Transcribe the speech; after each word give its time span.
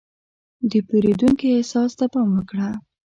د 0.69 0.71
پیرودونکي 0.87 1.47
احساس 1.51 1.91
ته 1.99 2.05
پام 2.13 2.29
وکړه. 2.35 2.69